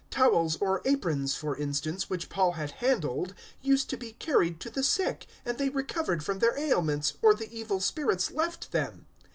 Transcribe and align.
019:012 0.09 0.09
Towels 0.09 0.55
or 0.55 0.81
aprons, 0.85 1.35
for 1.35 1.55
instance, 1.55 2.09
which 2.09 2.27
Paul 2.27 2.53
had 2.53 2.71
handled 2.71 3.35
used 3.61 3.87
to 3.91 3.97
be 3.97 4.13
carried 4.13 4.59
to 4.61 4.71
the 4.71 4.81
sick, 4.81 5.27
and 5.45 5.59
they 5.59 5.69
recovered 5.69 6.23
from 6.25 6.39
their 6.39 6.57
ailments, 6.57 7.13
or 7.21 7.35
the 7.35 7.55
evil 7.55 7.79
spirits 7.79 8.31
left 8.31 8.71
them. 8.71 9.05